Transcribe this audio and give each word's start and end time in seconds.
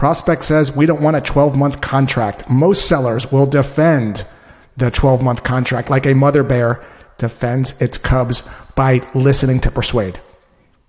Prospect 0.00 0.42
says 0.44 0.74
we 0.74 0.86
don't 0.86 1.02
want 1.02 1.18
a 1.18 1.20
12 1.20 1.58
month 1.58 1.82
contract. 1.82 2.48
Most 2.48 2.88
sellers 2.88 3.30
will 3.30 3.44
defend 3.44 4.24
the 4.78 4.90
12 4.90 5.22
month 5.22 5.44
contract 5.44 5.90
like 5.90 6.06
a 6.06 6.14
mother 6.14 6.42
bear 6.42 6.82
defends 7.18 7.78
its 7.82 7.98
cubs 7.98 8.48
by 8.74 9.02
listening 9.14 9.60
to 9.60 9.70
persuade. 9.70 10.18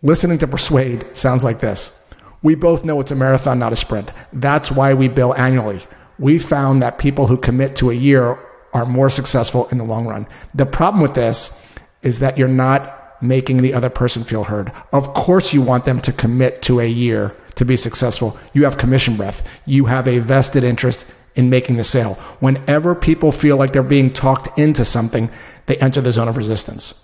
Listening 0.00 0.38
to 0.38 0.46
persuade 0.46 1.04
sounds 1.14 1.44
like 1.44 1.60
this. 1.60 2.02
We 2.42 2.54
both 2.54 2.86
know 2.86 2.98
it's 2.98 3.10
a 3.10 3.14
marathon, 3.14 3.58
not 3.58 3.74
a 3.74 3.76
sprint. 3.76 4.10
That's 4.32 4.72
why 4.72 4.94
we 4.94 5.08
bill 5.08 5.34
annually. 5.34 5.82
We 6.18 6.38
found 6.38 6.80
that 6.80 6.96
people 6.96 7.26
who 7.26 7.36
commit 7.36 7.76
to 7.76 7.90
a 7.90 7.94
year 7.94 8.38
are 8.72 8.86
more 8.86 9.10
successful 9.10 9.68
in 9.68 9.76
the 9.76 9.84
long 9.84 10.06
run. 10.06 10.26
The 10.54 10.64
problem 10.64 11.02
with 11.02 11.12
this 11.12 11.62
is 12.00 12.20
that 12.20 12.38
you're 12.38 12.48
not 12.48 13.20
making 13.20 13.60
the 13.60 13.74
other 13.74 13.90
person 13.90 14.24
feel 14.24 14.44
heard. 14.44 14.72
Of 14.94 15.12
course, 15.12 15.52
you 15.52 15.60
want 15.60 15.84
them 15.84 16.00
to 16.00 16.12
commit 16.12 16.62
to 16.62 16.80
a 16.80 16.88
year 16.88 17.36
to 17.56 17.64
be 17.64 17.76
successful. 17.76 18.38
You 18.52 18.64
have 18.64 18.78
commission 18.78 19.16
breath. 19.16 19.46
You 19.66 19.86
have 19.86 20.08
a 20.08 20.18
vested 20.18 20.64
interest 20.64 21.06
in 21.34 21.50
making 21.50 21.76
the 21.76 21.84
sale. 21.84 22.14
Whenever 22.40 22.94
people 22.94 23.32
feel 23.32 23.56
like 23.56 23.72
they're 23.72 23.82
being 23.82 24.12
talked 24.12 24.58
into 24.58 24.84
something, 24.84 25.30
they 25.66 25.76
enter 25.76 26.00
the 26.00 26.12
zone 26.12 26.28
of 26.28 26.36
resistance. 26.36 27.00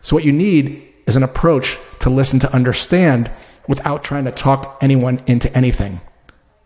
So, 0.00 0.16
what 0.16 0.24
you 0.24 0.32
need 0.32 0.88
is 1.06 1.16
an 1.16 1.22
approach 1.22 1.78
to 2.00 2.10
listen 2.10 2.38
to 2.40 2.52
understand 2.52 3.30
without 3.68 4.04
trying 4.04 4.24
to 4.24 4.32
talk 4.32 4.78
anyone 4.80 5.22
into 5.26 5.54
anything. 5.56 6.00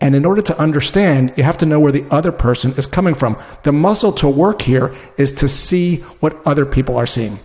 And 0.00 0.14
in 0.14 0.24
order 0.24 0.42
to 0.42 0.58
understand, 0.58 1.32
you 1.36 1.42
have 1.42 1.56
to 1.58 1.66
know 1.66 1.80
where 1.80 1.92
the 1.92 2.06
other 2.10 2.32
person 2.32 2.72
is 2.72 2.86
coming 2.86 3.14
from. 3.14 3.38
The 3.62 3.72
muscle 3.72 4.12
to 4.12 4.28
work 4.28 4.62
here 4.62 4.94
is 5.16 5.32
to 5.32 5.48
see 5.48 5.96
what 6.20 6.36
other 6.46 6.66
people 6.66 6.96
are 6.96 7.06
seeing. 7.06 7.38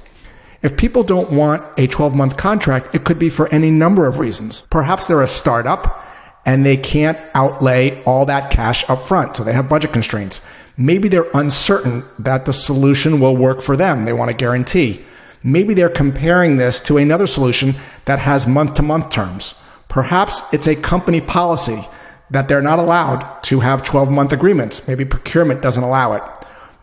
If 0.61 0.77
people 0.77 1.01
don't 1.01 1.31
want 1.31 1.63
a 1.77 1.87
12 1.87 2.15
month 2.15 2.37
contract, 2.37 2.93
it 2.93 3.03
could 3.03 3.17
be 3.17 3.29
for 3.29 3.47
any 3.53 3.71
number 3.71 4.05
of 4.05 4.19
reasons. 4.19 4.61
Perhaps 4.69 5.07
they're 5.07 5.21
a 5.21 5.27
startup 5.27 6.05
and 6.45 6.65
they 6.65 6.77
can't 6.77 7.17
outlay 7.33 8.03
all 8.03 8.25
that 8.25 8.51
cash 8.51 8.87
up 8.89 9.01
front, 9.01 9.35
so 9.35 9.43
they 9.43 9.53
have 9.53 9.69
budget 9.69 9.91
constraints. 9.91 10.41
Maybe 10.77 11.09
they're 11.09 11.29
uncertain 11.33 12.03
that 12.19 12.45
the 12.45 12.53
solution 12.53 13.19
will 13.19 13.35
work 13.35 13.61
for 13.61 13.75
them. 13.75 14.05
They 14.05 14.13
want 14.13 14.31
a 14.31 14.35
guarantee. 14.35 15.03
Maybe 15.43 15.73
they're 15.73 15.89
comparing 15.89 16.57
this 16.57 16.79
to 16.81 16.97
another 16.97 17.27
solution 17.27 17.75
that 18.05 18.19
has 18.19 18.47
month 18.47 18.75
to 18.75 18.81
month 18.83 19.09
terms. 19.09 19.55
Perhaps 19.89 20.41
it's 20.53 20.67
a 20.67 20.75
company 20.75 21.21
policy 21.21 21.83
that 22.29 22.47
they're 22.47 22.61
not 22.61 22.79
allowed 22.79 23.41
to 23.43 23.59
have 23.59 23.83
12 23.83 24.09
month 24.09 24.31
agreements. 24.31 24.87
Maybe 24.87 25.05
procurement 25.05 25.61
doesn't 25.61 25.83
allow 25.83 26.13
it. 26.13 26.23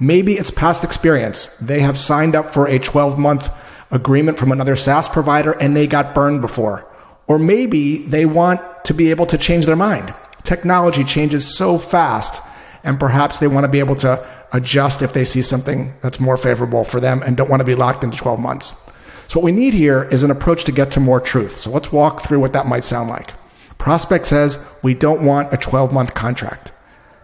Maybe 0.01 0.35
it's 0.35 0.51
past 0.51 0.85
experience. 0.85 1.57
They 1.59 1.81
have 1.81 1.99
signed 1.99 2.35
up 2.35 2.47
for 2.47 2.67
a 2.67 2.79
12 2.79 3.19
month 3.19 3.51
agreement 3.91 4.39
from 4.39 4.53
another 4.53 4.77
SaaS 4.77 5.09
provider 5.09 5.53
and 5.53 5.77
they 5.77 5.87
got 5.87 6.15
burned 6.15 6.41
before. 6.41 6.89
Or 7.27 7.39
maybe 7.39 7.99
they 7.99 8.27
want 8.27 8.61
to 8.85 8.95
be 8.95 9.11
able 9.11 9.27
to 9.27 9.39
change 9.39 9.67
their 9.67 9.77
mind. 9.77 10.15
Technology 10.45 11.05
changes 11.05 11.57
so 11.57 11.77
fast, 11.77 12.43
and 12.85 12.99
perhaps 12.99 13.39
they 13.39 13.49
want 13.49 13.65
to 13.65 13.71
be 13.71 13.81
able 13.81 13.97
to 13.97 14.27
adjust 14.53 15.03
if 15.03 15.13
they 15.13 15.25
see 15.25 15.43
something 15.43 15.93
that's 16.01 16.21
more 16.21 16.39
favorable 16.39 16.85
for 16.85 17.01
them 17.01 17.23
and 17.23 17.37
don't 17.37 17.51
want 17.51 17.61
to 17.61 17.67
be 17.67 17.75
locked 17.75 18.03
into 18.03 18.17
12 18.17 18.41
months. 18.41 18.91
So, 19.27 19.41
what 19.41 19.45
we 19.45 19.53
need 19.53 19.75
here 19.75 20.05
is 20.05 20.23
an 20.23 20.31
approach 20.31 20.65
to 20.65 20.73
get 20.73 20.91
to 20.93 21.01
more 21.01 21.21
truth. 21.21 21.59
So, 21.59 21.71
let's 21.71 21.93
walk 21.93 22.23
through 22.23 22.41
what 22.41 22.55
that 22.55 22.67
might 22.67 22.87
sound 22.87 23.11
like. 23.11 23.33
Prospect 23.77 24.25
says, 24.25 24.75
We 24.83 24.95
don't 24.95 25.23
want 25.23 25.53
a 25.53 25.59
12 25.59 25.93
month 25.93 26.15
contract. 26.15 26.73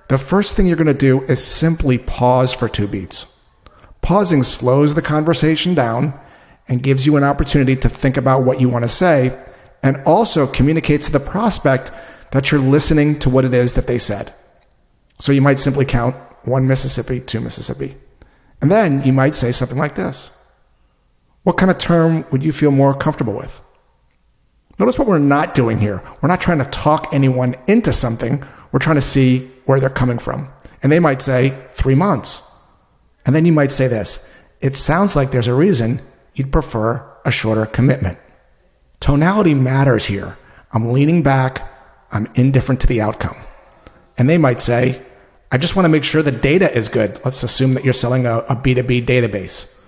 The 0.08 0.18
first 0.18 0.54
thing 0.54 0.66
you're 0.66 0.76
going 0.76 0.86
to 0.86 0.94
do 0.94 1.22
is 1.22 1.42
simply 1.42 1.96
pause 1.96 2.52
for 2.52 2.68
two 2.68 2.86
beats. 2.86 3.42
Pausing 4.02 4.42
slows 4.42 4.94
the 4.94 5.00
conversation 5.00 5.72
down 5.74 6.12
and 6.68 6.82
gives 6.82 7.06
you 7.06 7.16
an 7.16 7.24
opportunity 7.24 7.76
to 7.76 7.88
think 7.88 8.16
about 8.16 8.42
what 8.42 8.60
you 8.60 8.68
want 8.68 8.84
to 8.84 8.88
say 8.88 9.38
and 9.82 10.02
also 10.06 10.46
communicates 10.46 11.06
to 11.06 11.12
the 11.12 11.20
prospect 11.20 11.92
that 12.32 12.50
you're 12.50 12.60
listening 12.60 13.18
to 13.18 13.30
what 13.30 13.44
it 13.44 13.54
is 13.54 13.74
that 13.74 13.86
they 13.86 13.98
said. 13.98 14.32
So 15.18 15.30
you 15.30 15.42
might 15.42 15.58
simply 15.58 15.84
count 15.84 16.16
one 16.44 16.66
Mississippi, 16.66 17.20
two 17.20 17.40
Mississippi. 17.40 17.94
And 18.60 18.70
then 18.70 19.02
you 19.04 19.12
might 19.12 19.34
say 19.34 19.52
something 19.52 19.78
like 19.78 19.94
this 19.94 20.30
What 21.42 21.56
kind 21.56 21.70
of 21.70 21.78
term 21.78 22.24
would 22.30 22.42
you 22.42 22.52
feel 22.52 22.70
more 22.70 22.94
comfortable 22.94 23.34
with? 23.34 23.60
Notice 24.78 24.98
what 24.98 25.06
we're 25.06 25.18
not 25.18 25.54
doing 25.54 25.78
here. 25.78 26.02
We're 26.20 26.28
not 26.28 26.40
trying 26.40 26.58
to 26.58 26.64
talk 26.64 27.12
anyone 27.12 27.54
into 27.66 27.92
something. 27.92 28.42
We're 28.72 28.80
trying 28.80 28.96
to 28.96 29.02
see 29.02 29.46
where 29.66 29.78
they're 29.78 29.90
coming 29.90 30.18
from. 30.18 30.48
And 30.82 30.90
they 30.90 30.98
might 30.98 31.22
say, 31.22 31.50
three 31.74 31.94
months. 31.94 32.42
And 33.24 33.34
then 33.36 33.46
you 33.46 33.52
might 33.52 33.70
say 33.70 33.86
this 33.86 34.28
It 34.60 34.76
sounds 34.76 35.14
like 35.14 35.30
there's 35.30 35.48
a 35.48 35.54
reason 35.54 36.00
you'd 36.34 36.52
prefer 36.52 37.04
a 37.24 37.30
shorter 37.30 37.66
commitment. 37.66 38.18
Tonality 39.00 39.54
matters 39.54 40.06
here. 40.06 40.36
I'm 40.72 40.92
leaning 40.92 41.22
back. 41.22 41.70
I'm 42.10 42.30
indifferent 42.34 42.80
to 42.82 42.86
the 42.86 43.00
outcome. 43.00 43.36
And 44.16 44.28
they 44.28 44.38
might 44.38 44.60
say, 44.60 45.00
I 45.50 45.58
just 45.58 45.76
want 45.76 45.84
to 45.84 45.90
make 45.90 46.04
sure 46.04 46.22
the 46.22 46.32
data 46.32 46.72
is 46.76 46.88
good. 46.88 47.20
Let's 47.24 47.42
assume 47.42 47.74
that 47.74 47.84
you're 47.84 47.92
selling 47.92 48.26
a 48.26 48.38
a 48.48 48.56
B2B 48.56 49.06
database. 49.06 49.80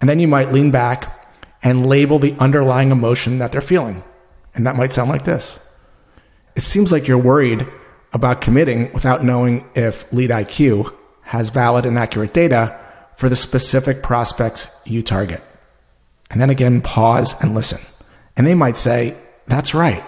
And 0.00 0.08
then 0.10 0.20
you 0.20 0.28
might 0.28 0.52
lean 0.52 0.70
back 0.70 1.28
and 1.62 1.86
label 1.86 2.18
the 2.18 2.34
underlying 2.38 2.90
emotion 2.90 3.38
that 3.38 3.52
they're 3.52 3.60
feeling. 3.60 4.04
And 4.54 4.66
that 4.66 4.76
might 4.76 4.92
sound 4.92 5.10
like 5.10 5.24
this 5.24 5.58
It 6.54 6.62
seems 6.62 6.92
like 6.92 7.08
you're 7.08 7.18
worried 7.18 7.66
about 8.12 8.40
committing 8.40 8.92
without 8.92 9.24
knowing 9.24 9.68
if 9.74 10.08
LeadIQ 10.10 10.94
has 11.22 11.50
valid 11.50 11.84
and 11.86 11.98
accurate 11.98 12.32
data 12.32 12.78
for 13.16 13.28
the 13.28 13.36
specific 13.36 14.02
prospects 14.02 14.68
you 14.84 15.02
target. 15.02 15.42
And 16.30 16.40
then 16.40 16.50
again, 16.50 16.80
pause 16.80 17.40
and 17.42 17.54
listen. 17.54 17.80
And 18.36 18.46
they 18.46 18.54
might 18.54 18.76
say, 18.76 19.16
That's 19.46 19.74
right. 19.74 20.02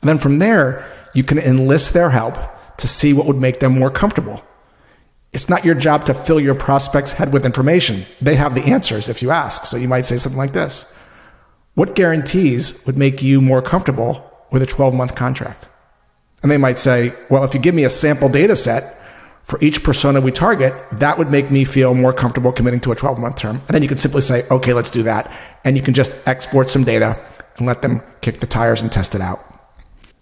And 0.00 0.08
then 0.08 0.18
from 0.18 0.38
there, 0.38 0.90
you 1.14 1.24
can 1.24 1.38
enlist 1.38 1.94
their 1.94 2.10
help 2.10 2.36
to 2.78 2.88
see 2.88 3.12
what 3.12 3.26
would 3.26 3.36
make 3.36 3.60
them 3.60 3.78
more 3.78 3.90
comfortable. 3.90 4.42
It's 5.32 5.48
not 5.48 5.64
your 5.64 5.74
job 5.74 6.04
to 6.06 6.14
fill 6.14 6.38
your 6.38 6.54
prospect's 6.54 7.12
head 7.12 7.32
with 7.32 7.44
information. 7.44 8.04
They 8.20 8.36
have 8.36 8.54
the 8.54 8.64
answers 8.64 9.08
if 9.08 9.22
you 9.22 9.30
ask. 9.30 9.64
So 9.66 9.76
you 9.76 9.88
might 9.88 10.06
say 10.06 10.16
something 10.16 10.38
like 10.38 10.52
this 10.52 10.92
What 11.74 11.94
guarantees 11.94 12.84
would 12.86 12.96
make 12.96 13.22
you 13.22 13.40
more 13.40 13.62
comfortable 13.62 14.30
with 14.50 14.62
a 14.62 14.66
12 14.66 14.94
month 14.94 15.14
contract? 15.14 15.68
And 16.42 16.50
they 16.50 16.56
might 16.56 16.78
say, 16.78 17.12
Well, 17.30 17.44
if 17.44 17.54
you 17.54 17.60
give 17.60 17.74
me 17.74 17.84
a 17.84 17.90
sample 17.90 18.28
data 18.28 18.56
set 18.56 19.00
for 19.44 19.58
each 19.62 19.82
persona 19.82 20.20
we 20.20 20.32
target, 20.32 20.74
that 20.92 21.18
would 21.18 21.30
make 21.30 21.50
me 21.50 21.64
feel 21.64 21.94
more 21.94 22.12
comfortable 22.12 22.50
committing 22.50 22.80
to 22.80 22.92
a 22.92 22.96
12 22.96 23.18
month 23.18 23.36
term. 23.36 23.56
And 23.56 23.74
then 23.74 23.82
you 23.82 23.88
can 23.88 23.98
simply 23.98 24.22
say, 24.22 24.46
Okay, 24.50 24.72
let's 24.72 24.90
do 24.90 25.02
that. 25.04 25.30
And 25.64 25.76
you 25.76 25.82
can 25.82 25.94
just 25.94 26.16
export 26.26 26.70
some 26.70 26.84
data 26.84 27.18
and 27.58 27.66
let 27.66 27.82
them 27.82 28.02
kick 28.20 28.40
the 28.40 28.46
tires 28.46 28.82
and 28.82 28.90
test 28.90 29.14
it 29.14 29.20
out. 29.20 29.40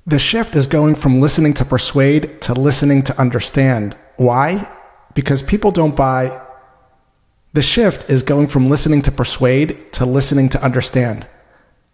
The 0.06 0.18
shift 0.18 0.56
is 0.56 0.66
going 0.66 0.96
from 0.96 1.20
listening 1.20 1.54
to 1.54 1.64
persuade 1.64 2.42
to 2.42 2.54
listening 2.54 3.04
to 3.04 3.20
understand. 3.20 3.96
Why? 4.16 4.68
Because 5.14 5.42
people 5.42 5.70
don't 5.70 5.94
buy. 5.94 6.40
The 7.52 7.62
shift 7.62 8.10
is 8.10 8.24
going 8.24 8.48
from 8.48 8.68
listening 8.68 9.02
to 9.02 9.12
persuade 9.12 9.92
to 9.92 10.04
listening 10.04 10.48
to 10.50 10.62
understand. 10.62 11.26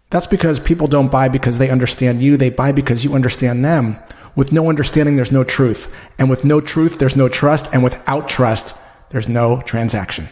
That's 0.09 0.25
because 0.25 0.59
people 0.59 0.87
don't 0.87 1.11
buy 1.11 1.29
because 1.29 1.59
they 1.59 1.69
understand 1.69 2.23
you, 2.23 2.35
they 2.35 2.49
buy 2.49 2.71
because 2.71 3.05
you 3.05 3.13
understand 3.13 3.63
them. 3.63 3.97
With 4.35 4.51
no 4.51 4.69
understanding, 4.69 5.15
there's 5.15 5.31
no 5.31 5.43
truth. 5.43 5.93
And 6.17 6.29
with 6.29 6.45
no 6.45 6.61
truth, 6.61 6.99
there's 6.99 7.15
no 7.15 7.29
trust. 7.29 7.67
And 7.73 7.83
without 7.83 8.29
trust, 8.29 8.75
there's 9.09 9.27
no 9.27 9.61
transaction. 9.61 10.27